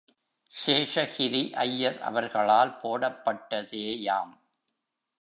[0.51, 4.33] சேஷகிரி ஐயர் அவர்களால் போடப்பட்டதேயாம்.